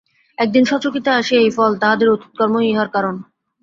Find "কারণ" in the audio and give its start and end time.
2.95-3.15